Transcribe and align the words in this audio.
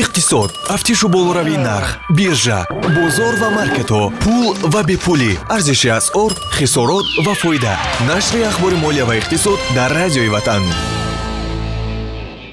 иқтисод 0.00 0.50
тафтишу 0.68 1.08
болоравии 1.08 1.56
нарх 1.56 1.98
биржа 2.16 2.66
бозор 2.96 3.34
ва 3.42 3.48
маркетҳо 3.58 4.02
пул 4.22 4.54
ва 4.72 4.82
бепулӣ. 4.88 5.32
Арзиши 5.54 5.88
асъор 5.98 6.32
хисорот 6.56 7.06
ва 7.26 7.34
фоида. 7.34 7.74
Нашри 8.08 8.40
ахбори 8.50 8.76
молия 8.84 9.04
ва 9.06 9.14
иқтисод 9.20 9.58
дар 9.74 9.90
радиои 9.90 10.28
ватан. 10.28 10.62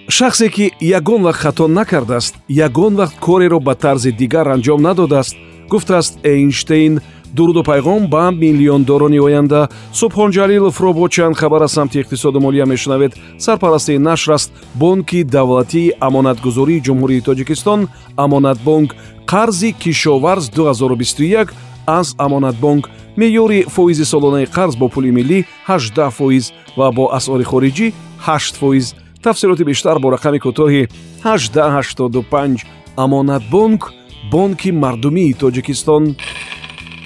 Шахсе 0.10 0.50
ки 0.50 0.66
ягон 0.82 1.22
вақт 1.28 1.42
хато 1.44 1.68
накардааст 1.68 2.36
ягон 2.48 2.94
вақт 2.96 3.20
кореро 3.20 3.60
ба 3.60 3.76
тарзи 3.76 4.12
дигар 4.12 4.48
анҷом 4.56 4.82
надодааст 4.82 5.36
гуфтааст 5.70 6.14
эйнштейн 6.24 7.02
дуруду 7.36 7.64
пайғом 7.68 8.08
ба 8.08 8.32
миллиондорони 8.32 9.20
оянда 9.20 9.68
субҳон 9.94 10.32
ҷалиловро 10.38 10.94
бо 10.94 11.08
чанд 11.10 11.36
хабар 11.38 11.62
аз 11.68 11.74
самти 11.74 12.00
иқтисоду 12.02 12.40
молия 12.40 12.66
мешунавед. 12.66 13.14
Сарпарасти 13.38 13.98
нашр 13.98 14.32
аст 14.32 14.52
бонки 14.76 15.24
давлатии 15.24 15.94
амонатгузории 16.08 16.84
ҷумҳурии 16.88 17.26
тоҷикистон 17.28 17.90
амонатбонк 18.18 18.96
қарзи 19.32 19.74
кишоварз 19.82 20.50
2021 20.50 21.50
аз 21.88 22.16
амонатбонк 22.18 22.90
меъёри 23.18 23.66
фоизи 23.76 24.06
солонаи 24.06 24.46
қарз 24.46 24.78
бо 24.78 24.90
пули 24.90 25.12
миллӣ 25.12 25.46
18 25.68 26.10
фоиз 26.12 26.54
ва 26.78 26.92
бо 26.92 27.10
асъори 27.18 27.44
хориҷӣ 27.44 27.94
8 28.28 28.56
фоиз. 28.60 28.96
Тафсилоти 29.24 29.64
бештар 29.64 30.00
бо 30.00 30.08
рақами 30.16 30.40
кӯтоҳи 30.40 30.88
1885 31.24 32.66
амонатбонк 32.98 33.92
бонки 34.32 34.72
мардумии 34.72 35.34
тоҷикистон 35.34 36.16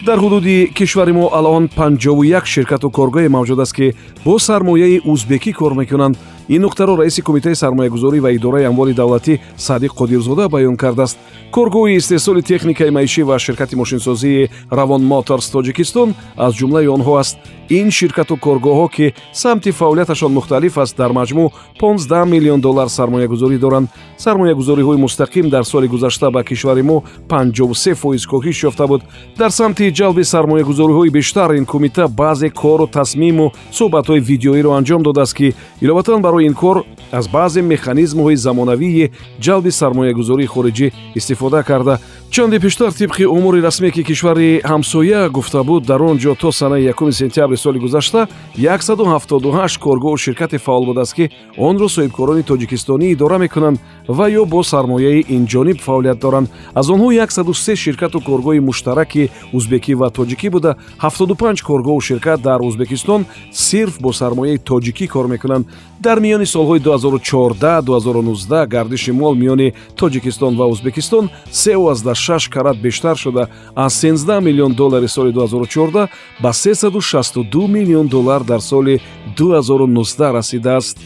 дар 0.05 0.17
ҳудуди 0.19 0.71
кишвари 0.75 1.11
мо 1.11 1.29
алон 1.33 1.67
51 1.67 2.45
ширкату 2.45 2.89
коргоҳе 2.89 3.29
мавҷуд 3.29 3.59
аст 3.59 3.73
ки 3.77 3.93
бо 4.25 4.39
сармояи 4.39 5.01
узбекӣ 5.05 5.51
кор 5.53 5.73
мекунанд 5.73 6.15
ин 6.49 6.61
нуқтаро 6.65 6.97
раиси 6.97 7.21
кумитаи 7.21 7.55
сармоягузорӣ 7.55 8.19
ва 8.21 8.31
идораи 8.33 8.65
амволи 8.65 8.93
давлатӣ 8.93 9.39
садиқ 9.57 9.93
қодирзода 9.99 10.49
баён 10.49 10.75
кардааст. 10.77 11.17
Коргоҳи 11.55 11.97
истеҳсоли 11.97 12.41
техникаи 12.41 12.89
маишӣ 12.89 13.23
ва 13.23 13.39
ширкати 13.39 13.75
мошинсозии 13.75 14.49
равон 14.71 15.03
моторс 15.03 15.47
тоҷикистон 15.55 16.09
аз 16.37 16.53
ҷумлаи 16.59 16.87
онҳо 16.95 17.13
аст. 17.21 17.37
Ин 17.69 17.91
ширкату 17.91 18.35
коргоҳҳо 18.45 18.87
ки 18.95 19.13
самти 19.33 19.71
фаъолияташон 19.71 20.31
мухталиф 20.33 20.77
аст 20.77 20.97
дар 20.97 21.11
маҷмӯъ 21.19 21.51
15 21.79 22.25
миллион 22.25 22.61
доллар 22.61 22.87
сармоягузорӣ 22.87 23.57
доранд. 23.59 23.89
Сармоягузориҳои 24.17 24.97
мустақим 25.05 25.49
дар 25.49 25.63
соли 25.63 25.87
гузашта 25.87 26.31
ба 26.31 26.43
кишвари 26.43 26.81
мо 26.81 27.03
53 27.29 27.93
фоиз 27.93 28.25
коҳиш 28.25 28.63
ёфта 28.69 28.87
буд. 28.87 29.01
Дар 29.37 29.49
самти 29.49 29.93
ҷалби 29.99 30.23
сармоягузориҳои 30.23 31.09
бештар 31.09 31.49
ин 31.51 31.65
кумита 31.65 32.07
баъзе 32.07 32.49
кору 32.49 32.87
тасмиму 32.87 33.51
суҳбатҳои 33.71 34.19
видеоиро 34.29 34.71
анҷом 34.79 35.01
додааст 35.03 35.33
ки 35.33 35.53
иловатан 35.81 36.21
барои 36.21 36.38
ин 36.39 36.53
кор 36.53 36.85
аз 37.11 37.27
баъзе 37.27 37.61
механизмҳои 37.61 38.35
замонавии 38.35 39.11
ҷалби 39.41 39.71
сармоягузории 39.71 40.51
хориҷӣ 40.53 40.91
истифода 41.15 41.63
карда. 41.63 41.99
Чанде 42.31 42.59
пештар 42.59 42.91
тибқи 42.91 43.25
умури 43.25 43.59
расмие 43.61 43.91
ки 43.91 44.03
кишвари 44.03 44.61
ҳамсоя 44.63 45.29
гуфта 45.29 45.63
буд 45.63 45.85
дар 45.85 46.01
он 46.01 46.17
ҷо 46.17 46.35
то 46.35 46.51
санаи 46.51 46.93
1 46.93 47.11
сентябри 47.11 47.57
соли 47.57 47.79
гузашта 47.79 48.27
178 48.55 49.79
коргоҳу 49.79 50.17
ширкате 50.17 50.57
фаъол 50.57 50.85
будааст 50.85 51.13
ки 51.15 51.31
онро 51.57 51.87
соҳибкорони 51.89 52.43
тоҷикистонӣ 52.43 53.05
идора 53.11 53.37
мекунанд 53.39 53.79
ва 54.07 54.29
ё 54.29 54.45
бо 54.45 54.63
сармояи 54.63 55.25
инҷониб 55.37 55.79
фаъолият 55.81 56.19
доранд. 56.19 56.49
Аз 56.75 56.89
онҳо 56.89 57.09
103 57.11 57.75
ширкату 57.75 58.19
коргоҳи 58.19 58.59
муштараки 58.59 59.29
узбекӣ 59.53 59.93
ва 59.95 60.09
тоҷикӣ 60.09 60.49
буда. 60.49 60.75
75 60.99 61.61
коргоҳу 61.63 62.01
ширкат 62.01 62.41
дар 62.41 62.59
узбекистон 62.61 63.25
сирф 63.51 63.99
бо 64.01 64.13
сармояи 64.13 64.57
тоҷикӣ 64.57 65.07
кор 65.07 65.25
мекунанд 65.25 65.65
дар 65.99 66.19
миёни 66.19 66.45
солҳои 66.45 66.79
2014-2019 66.79 68.67
гардиши 68.67 69.11
мол 69.11 69.35
миёни 69.35 69.73
тоҷикистон 69.95 70.55
ва 70.55 70.65
узбекистон 70.67 71.29
36 71.51 72.49
карат 72.49 72.81
бештар 72.81 73.17
шуда. 73.17 73.47
Аз 73.75 74.03
13 74.03 74.41
миллион 74.41 74.73
доллари 74.73 75.07
соли 75.07 75.31
2014 75.31 76.09
ба 76.41 76.53
362 76.53 77.67
миллион 77.67 78.07
доллар 78.07 78.43
дар 78.43 78.61
соли 78.61 79.01
2019 79.37 80.33
расидааст. 80.33 80.97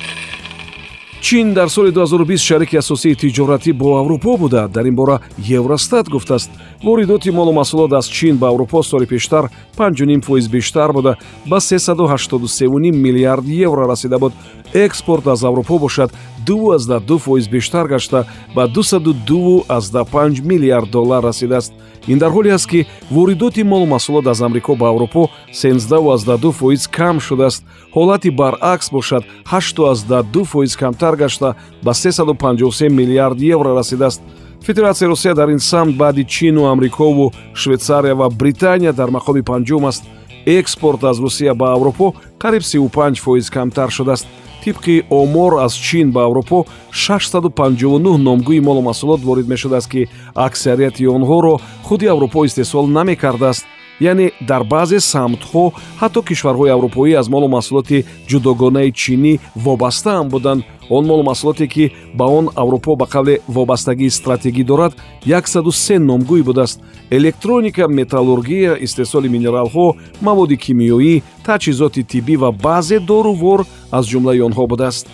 Чин 1.23 1.53
дар 1.53 1.69
соли 1.69 1.91
2020 1.91 2.37
шарики 2.37 2.75
асосии 2.75 3.15
тиҷоратӣ 3.15 3.73
бо 3.73 3.97
аврупо 3.97 4.37
буда. 4.37 4.67
Дар 4.67 4.85
ин 4.85 4.95
бора 4.95 5.21
евростат 5.37 6.09
гуфтааст. 6.09 6.51
Воридоти 6.83 7.29
молу 7.29 7.53
маҳсулот 7.53 7.93
аз 7.93 8.07
чин 8.07 8.37
ба 8.37 8.49
аврупо 8.49 8.83
соли 8.83 9.05
пештар 9.05 9.49
5 9.77 10.21
фоиз 10.21 10.47
бештар 10.49 10.91
буда. 10.91 11.15
Ба 11.45 11.61
383 11.61 12.91
миллиард 12.91 13.45
евро 13.45 13.87
расида 13.87 14.19
буд 14.19 14.33
экспорт 14.73 15.27
аз 15.27 15.43
аврупо 15.43 15.79
бошад 15.79 16.13
22 16.45 17.17
фоиз 17.19 17.47
бештар 17.47 17.87
гашта 17.87 18.25
ба 18.55 18.67
2225 18.67 20.41
миллиард 20.41 20.91
доллар 20.91 21.23
расидааст. 21.23 21.73
Ин 22.07 22.19
дар 22.19 22.31
ҳоле 22.31 22.53
аст 22.53 22.67
ки 22.67 22.85
воридоти 23.11 23.63
молу 23.63 23.85
маҳсулот 23.85 24.27
аз 24.27 24.41
амрико 24.41 24.75
ба 24.75 24.89
аврупо 24.89 25.29
172 25.53 26.51
фоиз 26.51 26.87
кам 26.87 27.19
шудааст. 27.19 27.65
Ҳолати 27.95 28.29
баръакс 28.29 28.89
бошад 28.91 29.23
82 29.45 30.43
фоиз 30.43 30.75
камтар 30.75 31.15
гашта 31.15 31.55
ба 31.83 31.93
353 31.93 32.89
миллиард 32.89 33.41
евро 33.41 33.75
расидааст. 33.75 34.21
Федератсияи 34.65 35.09
русия 35.09 35.35
дар 35.35 35.49
ин 35.49 35.59
самт 35.59 35.97
баъди 35.97 36.23
чину 36.23 36.65
амрикову 36.65 37.31
швейтсария 37.53 38.15
ва 38.15 38.29
британия 38.29 38.93
дар 38.93 39.09
мақоми 39.09 39.43
панҷум 39.43 39.85
аст. 39.85 40.03
Экспорт 40.45 41.03
аз 41.03 41.19
русия 41.19 41.55
ба 41.55 41.73
аврупо 41.73 42.13
қариб 42.39 42.61
35 42.61 43.19
фоиз 43.19 43.49
камтар 43.49 43.89
шудааст 43.89 44.27
тибқи 44.63 45.03
омор 45.09 45.53
аз 45.65 45.73
чин 45.73 46.11
ба 46.11 46.21
аврупо 46.27 46.65
659 46.91 48.17
номгӯи 48.27 48.59
молу 48.59 48.81
маҳсулот 48.81 49.21
ворид 49.27 49.47
мешудааст 49.47 49.89
ки 49.93 50.07
аксарияти 50.35 51.05
онҳоро 51.15 51.53
худи 51.83 52.07
аврупо 52.13 52.45
истеҳсол 52.45 52.85
намекардааст 52.87 53.65
яъне 54.11 54.27
дар 54.49 54.63
баъзе 54.73 54.99
самтҳо 55.13 55.65
ҳатто 56.01 56.19
кишварҳои 56.29 56.73
аврупоӣ 56.75 57.11
аз 57.21 57.27
молу 57.33 57.47
маҳсулоти 57.55 58.05
ҷудогонаи 58.29 58.89
чинӣ 59.01 59.33
вобастаам 59.65 60.27
буданд. 60.33 60.61
Он 60.89 61.03
молу 61.09 61.23
маҳсулоте 61.23 61.65
ки 61.73 61.85
ба 62.17 62.25
он 62.37 62.45
аврупо 62.61 62.91
ба 62.95 63.05
қавле 63.13 63.35
вобастагии 63.47 64.15
стратегӣ 64.19 64.63
дорад 64.71 64.93
103 65.25 65.97
номгӯй 66.09 66.43
будааст. 66.43 66.77
Электроника 67.17 67.87
металлургия 67.87 68.73
истеҳсоли 68.85 69.29
минералҳо 69.35 69.87
маводи 70.21 70.57
кимиёӣ 70.65 71.21
таҷҳизоти 71.47 72.03
тиббӣ 72.11 72.35
ва 72.43 72.49
баъзе 72.51 72.97
дорувор 72.99 73.59
аз 73.97 74.03
ҷумлаи 74.11 74.41
онҳо 74.47 74.63
будааст. 74.71 75.07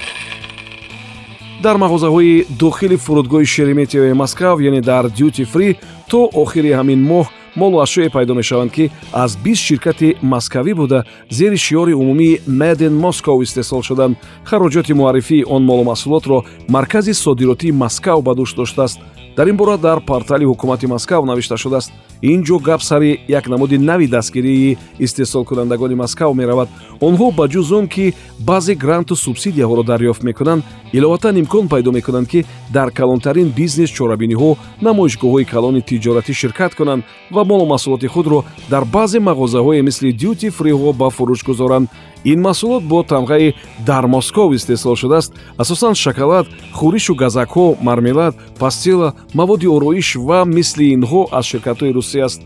Дар 1.63 1.75
мағозаҳои 1.83 2.45
дохили 2.59 2.97
фурудгоҳи 3.05 3.45
шереметиёи 3.53 4.13
москав 4.21 4.55
яъне 4.61 4.81
дар 4.81 5.05
дюти 5.17 5.43
фри 5.51 5.69
то 6.09 6.19
охири 6.43 6.71
ҳамин 6.79 7.01
моҳ 7.11 7.25
молу 7.61 7.77
ашёе 7.85 8.09
пайдо 8.09 8.33
мешаванд 8.35 8.71
ки 8.71 8.91
аз 9.11 9.31
бист 9.43 9.61
ширкати 9.67 10.15
москавӣ 10.21 10.73
буда 10.73 10.99
зери 11.29 11.57
шиёри 11.65 11.93
умумии 11.93 12.39
меден 12.47 12.93
москов 13.05 13.37
истеҳсол 13.45 13.81
шуданд. 13.83 14.17
Хароҷоти 14.49 14.93
муаррифии 14.93 15.47
он 15.55 15.61
молу 15.69 15.83
маҳсулотро 15.91 16.37
маркази 16.75 17.13
содиротии 17.13 17.71
москав 17.71 18.23
ба 18.23 18.31
дӯш 18.39 18.55
доштааст. 18.55 18.99
Дар 19.37 19.47
ин 19.51 19.57
бора 19.57 19.77
дар 19.77 19.99
портали 20.09 20.45
ҳукумати 20.45 20.85
москав 20.87 21.25
навишта 21.25 21.57
шудааст 21.57 21.91
ин 22.21 22.43
ҷо 22.43 22.59
гап 22.59 22.81
сари 22.81 23.19
як 23.27 23.47
намуди 23.47 23.77
нави 23.77 24.07
дастгирии 24.07 24.77
истеҳсолкунандагони 24.99 25.95
москав 25.95 26.35
меравад. 26.35 26.69
Онҳо 27.01 27.31
ба 27.31 27.47
ҷуз 27.47 27.71
он 27.71 27.87
ки 27.87 28.13
баъзе 28.39 28.75
гранту 28.75 29.15
субсидияҳоро 29.15 29.83
дарёфт 29.83 30.23
мекунанд 30.23 30.63
иловатан 30.93 31.37
имкон 31.37 31.67
пайдо 31.67 31.91
мекунанд 31.91 32.27
ки 32.27 32.45
дар 32.73 32.91
калонтарин 32.91 33.49
бизнес 33.49 33.89
чорабиниҳо 33.89 34.57
намоишгоҳҳои 34.81 35.45
калони 35.53 35.81
тиҷоратӣ 35.81 36.33
ширкат 36.33 36.75
конанд 36.75 37.03
ва 37.31 37.43
молу 37.43 37.65
маҳсулоти 37.65 38.07
худро 38.07 38.43
дар 38.69 38.83
баъзе 38.95 39.19
мағозаҳое 39.19 39.81
мисли 39.81 40.11
дюти 40.11 40.49
фриҳо 40.49 40.93
ба 40.93 41.09
фурӯш 41.09 41.41
гузоранд. 41.49 41.87
Ин 42.25 42.39
маҳсулот 42.47 42.83
бо 42.83 42.99
тамғаи 43.03 43.53
дар 43.85 44.05
москов 44.07 44.53
истеҳсол 44.53 44.95
шудааст. 44.95 45.31
Асосан 45.57 45.93
шоколад 45.95 46.45
хӯришу 46.77 47.13
газакҳо 47.15 47.77
мармелад 47.81 48.35
пастила 48.59 49.13
маводи 49.33 49.67
ороиш 49.67 50.15
ва 50.27 50.39
мисли 50.45 50.85
инҳо 50.95 51.21
аз 51.31 51.45
ширкатҳои 51.51 51.93
русия 52.09 52.25
аст. 52.25 52.41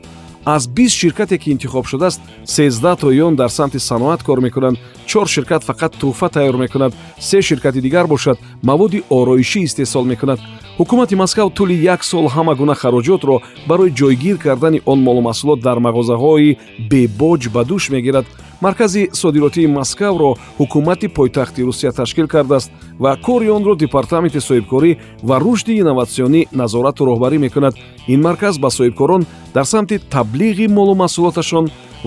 Аз 0.45 0.68
бист 0.68 0.95
ширкате 0.95 1.38
ки 1.38 1.51
интихоб 1.51 1.88
шудааст 1.88 2.21
сездаҳ 2.45 2.98
тои 3.00 3.21
он 3.21 3.36
дар 3.36 3.50
самти 3.50 3.80
саноат 3.80 4.24
кор 4.24 4.39
мекунанд. 4.42 4.77
Чор 5.06 5.27
ширкат 5.27 5.63
фақат 5.63 5.95
тӯҳфа 6.00 6.27
тайёр 6.30 6.57
мекунад. 6.57 6.94
Се 7.19 7.42
ширкати 7.42 7.81
дигар 7.81 8.07
бошад 8.07 8.38
маводи 8.63 9.04
ороишӣ 9.10 9.60
истеҳсол 9.63 10.04
мекунад. 10.06 10.39
Ҳукумати 10.80 11.15
москав 11.15 11.48
тӯли 11.57 11.75
як 11.94 12.04
сол 12.04 12.27
ҳама 12.27 12.56
гуна 12.56 12.75
хароҷотро 12.75 13.42
барои 13.68 13.95
ҷойгир 14.00 14.38
кардани 14.38 14.81
он 14.86 15.00
молумаҳсулот 15.07 15.60
дар 15.68 15.77
мағозаҳои 15.77 16.57
бебоҷ 16.92 17.42
ба 17.54 17.62
дӯш 17.63 17.83
мегирад 17.95 18.25
маркази 18.65 19.10
содиротии 19.12 19.68
москавро 19.68 20.31
ҳукумати 20.60 21.07
пойтахти 21.18 21.62
русия 21.68 21.92
ташкил 21.92 22.27
кардааст 22.27 22.71
ва 23.04 23.12
кори 23.25 23.50
онро 23.57 23.74
департаменти 23.75 24.39
соҳибкорӣ 24.48 24.92
ва 25.27 25.36
рушди 25.45 25.74
инноватсионӣ 25.81 26.42
назорату 26.62 27.01
роҳбарӣ 27.10 27.38
мекунад. 27.45 27.74
Ин 28.13 28.19
марказ 28.27 28.56
ба 28.63 28.69
соҳибкорон 28.77 29.21
дар 29.56 29.65
самти 29.74 29.95
таблиғи 30.15 30.68
молу 30.77 30.94
маҳсулоташон 31.04 31.65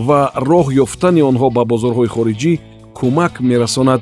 ва 0.08 0.20
роҳ 0.50 0.66
ёфтани 0.84 1.22
онҳо 1.30 1.48
ба 1.56 1.62
бозорҳои 1.72 2.12
хориҷӣ 2.14 2.52
кӯмак 2.98 3.34
мерасонад. 3.50 4.00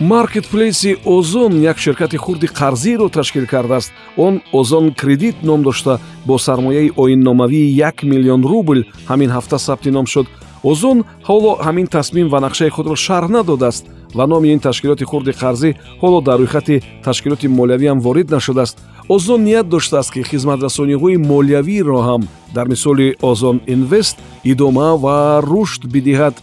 Маркетплейси 0.00 0.90
озон 1.04 1.52
як 1.72 1.78
ширкати 1.84 2.16
хурди 2.24 2.46
қарзиро 2.46 3.06
ташкил 3.10 3.46
кардааст. 3.46 3.92
Он 4.16 4.34
озон 4.52 4.94
кредит 5.00 5.36
ном 5.42 5.62
дошта 5.62 6.00
бо 6.24 6.38
сармояи 6.38 6.92
оинномавии 7.02 7.74
як 7.88 7.96
миллион 8.02 8.42
рубл 8.50 8.78
ҳамин 9.10 9.30
ҳафта 9.36 9.58
сабти 9.58 9.90
ном 9.90 10.06
шуд 10.06 10.26
озон 10.64 11.04
ҳоло 11.28 11.52
ҳамин 11.66 11.86
тасмим 11.86 12.28
ва 12.28 12.38
нақшаи 12.46 12.70
худро 12.76 12.94
шарҳ 13.06 13.28
надодааст. 13.30 13.84
Ва 14.14 14.26
номи 14.26 14.48
ин 14.54 14.60
ташкилоти 14.60 15.04
хурди 15.04 15.32
қарзӣ 15.40 15.70
ҳоло 16.02 16.20
дар 16.22 16.38
рӯйхати 16.40 16.82
ташкилоти 17.04 17.48
молиявиам 17.48 18.00
ворид 18.00 18.30
нашудааст. 18.30 18.76
Озон 19.08 19.44
ният 19.44 19.68
доштааст 19.68 20.12
ки 20.12 20.22
хизматрасониҳои 20.30 21.16
молиявиро 21.16 21.98
ҳам 22.08 22.22
дар 22.54 22.66
мисоли 22.68 23.16
озон 23.22 23.60
инвест 23.66 24.16
идома 24.44 24.96
ва 24.96 25.40
рушд 25.50 25.82
бидиҳад. 25.94 26.34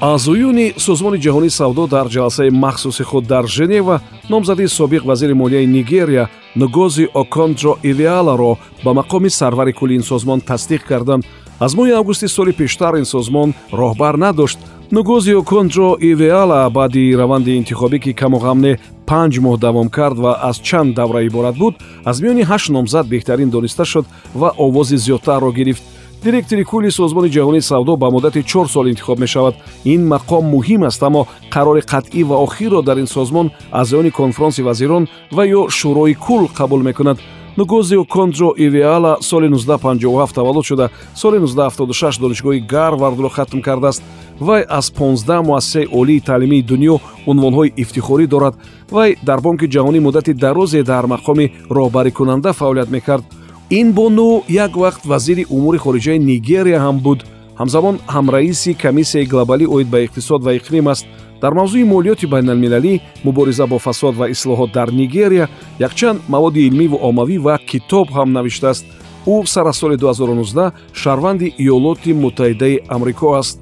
Аъзоёни 0.00 0.74
созмони 0.76 1.18
ҷаҳонии 1.24 1.56
савдо 1.60 1.86
дар 1.86 2.06
ҷаласаи 2.14 2.50
махсуси 2.50 3.02
худ 3.02 3.24
дар 3.26 3.46
женева 3.46 4.00
номзадии 4.28 4.68
собиқ 4.78 5.02
вазири 5.06 5.32
молияи 5.32 5.66
нигерия 5.66 6.28
нугози 6.56 7.08
оконҷо 7.22 7.72
ивиаларо 7.90 8.58
ба 8.84 8.90
мақоми 9.00 9.28
сарвари 9.28 9.72
кулли 9.72 9.94
ин 9.94 10.02
созмон 10.02 10.40
тасдиқ 10.40 10.82
карданд 10.90 11.24
аз 11.60 11.74
моҳи 11.74 11.92
августи 11.92 12.28
соли 12.28 12.52
пештар 12.52 12.94
ин 12.94 13.04
созмон 13.04 13.54
роҳбар 13.72 14.14
надошт. 14.16 14.58
Нугози 14.92 15.34
оконҷо 15.42 15.96
ивиала 16.00 16.70
баъди 16.70 17.16
раванди 17.20 17.56
интихобӣ 17.60 17.98
ки 18.04 18.12
камуғамне 18.20 18.72
панҷ 19.08 19.34
моҳ 19.44 19.56
давом 19.58 19.88
кард 19.88 20.18
ва 20.24 20.32
аз 20.48 20.56
чанд 20.66 20.94
давра 20.94 21.20
иборат 21.28 21.56
буд 21.62 21.74
аз 22.04 22.16
миёни 22.22 22.42
ҳашт 22.50 22.68
номзад 22.76 23.06
беҳтарин 23.08 23.50
дониста 23.50 23.84
шуд 23.84 24.06
ва 24.40 24.48
овози 24.58 24.96
зиёдтарро 24.96 25.50
гирифт. 25.58 25.82
Директори 26.24 26.64
кулли 26.64 26.90
созмони 26.90 27.28
ҷаҳонии 27.36 27.68
савдо 27.70 27.96
ба 27.96 28.10
муддати 28.10 28.42
чор 28.42 28.66
сол 28.68 28.86
интихоб 28.86 29.18
мешавад. 29.18 29.54
Ин 29.84 30.00
мақом 30.12 30.44
муҳим 30.54 30.82
аст 30.86 31.02
аммо 31.02 31.26
қарори 31.54 31.82
қатъӣ 31.92 32.22
ва 32.24 32.36
охирро 32.46 32.82
дар 32.82 32.96
ин 32.96 33.06
созмон 33.06 33.50
аъзоёни 33.72 34.10
конфронси 34.10 34.62
вазирон 34.62 35.08
ва 35.32 35.44
ё 35.58 35.68
шӯрои 35.68 36.14
кул 36.14 36.42
қабул 36.58 36.82
мекунад 36.82 37.18
нугозио 37.56 38.04
конҷо 38.04 38.54
ивиала 38.56 39.16
соли 39.20 39.48
1957 39.48 40.34
таваллуд 40.34 40.64
шуда. 40.64 40.90
Соли 41.14 41.38
1976 41.38 42.20
донишгоҳи 42.20 42.60
гарвардро 42.60 43.28
хатм 43.28 43.60
кардааст. 43.60 44.02
Вай 44.40 44.64
аз 44.68 44.90
15 44.90 45.42
муассисаи 45.42 45.88
олии 45.92 46.20
таълимии 46.20 46.62
дунё 46.62 46.98
унвонҳои 47.26 47.72
ифтихорӣ 47.76 48.26
дорад. 48.26 48.54
Вай 48.90 49.16
дар 49.22 49.40
бонки 49.40 49.66
ҷаҳонӣ 49.74 50.00
муддати 50.00 50.32
дарозе 50.34 50.82
дар 50.82 51.04
мақоми 51.04 51.52
роҳбарикунанда 51.70 52.52
фаъолият 52.52 52.90
мекард. 52.90 53.24
Ин 53.70 53.92
бону 53.92 54.42
як 54.48 54.72
вақт 54.72 55.02
вазири 55.06 55.46
умури 55.50 55.78
хориҷаи 55.78 56.18
нигерия 56.18 56.78
ҳам 56.80 56.98
буд. 57.06 57.20
Ҳамзамон 57.60 57.96
ҳамраиси 58.14 58.74
комиссияи 58.84 59.26
глобалӣ 59.32 59.66
оид 59.74 59.88
ба 59.90 59.98
иқтисод 60.06 60.40
ва 60.44 60.52
иқлим 60.58 60.86
аст 60.92 61.06
дар 61.42 61.52
мавзӯи 61.58 61.84
молиёти 61.84 62.26
байналмилалӣ 62.26 63.00
мубориза 63.24 63.66
бо 63.66 63.78
фасод 63.78 64.14
ва 64.16 64.26
ислоҳот 64.34 64.70
дар 64.72 64.88
нигерия 64.92 65.48
якчанд 65.78 66.20
маводи 66.28 66.60
илмиву 66.68 66.96
оммавӣ 67.08 67.36
ва 67.38 67.58
китоб 67.70 68.06
ҳам 68.16 68.32
навиштааст. 68.32 68.84
Ӯ 69.26 69.46
сар 69.46 69.66
аз 69.66 69.76
соли 69.78 69.96
2019 69.96 70.72
шаҳрванди 70.92 71.54
иёлоти 71.58 72.12
муттаҳидаи 72.12 72.82
амрико 72.88 73.28
аст. 73.40 73.58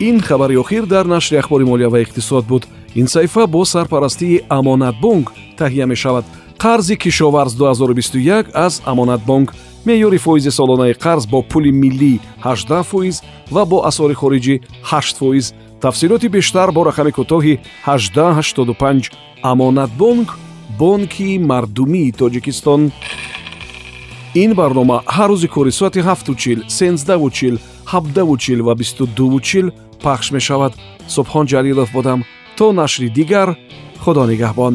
Ин 0.00 0.20
хабари 0.20 0.56
охир 0.56 0.86
дар 0.86 1.04
нашри 1.06 1.36
ахбори 1.36 1.64
молия 1.64 1.88
ва 1.88 2.02
иқтисод 2.02 2.44
буд. 2.46 2.66
Ин 2.94 3.06
саҳифа 3.06 3.46
бо 3.46 3.64
сарпарастии 3.64 4.42
амонатбонк 4.48 5.32
таҳия 5.58 5.86
мешавад. 5.86 6.24
Қарзи 6.58 6.96
кишоварз 6.96 7.52
2021 7.56 8.46
аз 8.54 8.82
амонатбонк 8.84 9.54
меъёри 9.86 10.18
фоизи 10.18 10.50
солонаи 10.50 10.94
қарз 10.94 11.28
бо 11.30 11.42
пули 11.42 11.72
миллӣ 11.72 12.18
18 12.44 12.82
фоиз 12.82 13.22
ва 13.50 13.64
бо 13.66 13.78
асъори 13.88 14.14
хориҷӣ 14.14 14.60
8 14.82 15.18
фоиз 15.18 15.54
тафсилоти 15.84 16.28
бештар 16.28 16.72
бо 16.72 16.82
рақами 16.88 17.12
кӯтоҳи 17.18 17.54
1885 17.86 19.10
амонатбонк 19.42 20.28
бонки 20.78 21.38
мардумии 21.38 22.12
тоҷикистон. 22.20 22.82
Ин 24.42 24.50
барнома 24.60 24.98
ҳар 25.16 25.30
рӯзи 25.32 25.48
кори 25.54 25.72
соати 25.78 26.00
7чил 26.00 26.58
1сенздаучил 26.68 27.56
7давучил 27.92 28.60
ва 28.66 28.74
22чил 28.74 29.66
пахш 30.04 30.26
мешавад. 30.36 30.72
Субҳон 31.14 31.44
ҷалилов 31.52 31.88
будам 31.96 32.20
то 32.56 32.66
нашри 32.72 33.08
дигар 33.18 33.48
худо 34.04 34.22
нигаҳбон 34.30 34.74